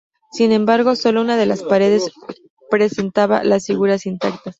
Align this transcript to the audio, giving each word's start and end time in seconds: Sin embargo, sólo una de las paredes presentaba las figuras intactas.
Sin 0.31 0.51
embargo, 0.51 0.95
sólo 0.95 1.21
una 1.21 1.37
de 1.37 1.45
las 1.45 1.61
paredes 1.61 2.09
presentaba 2.71 3.43
las 3.43 3.67
figuras 3.67 4.07
intactas. 4.07 4.41